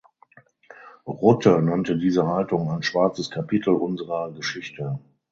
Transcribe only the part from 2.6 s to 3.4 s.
„ein schwarzes